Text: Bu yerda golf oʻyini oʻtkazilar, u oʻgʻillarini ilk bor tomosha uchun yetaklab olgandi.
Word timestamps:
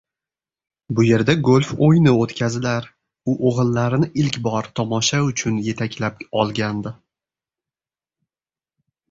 Bu 0.99 1.03
yerda 1.07 1.33
golf 1.49 1.67
oʻyini 1.87 2.13
oʻtkazilar, 2.21 2.87
u 3.33 3.35
oʻgʻillarini 3.51 4.09
ilk 4.23 4.41
bor 4.49 4.71
tomosha 4.81 5.21
uchun 5.29 5.61
yetaklab 5.69 6.25
olgandi. 6.41 6.97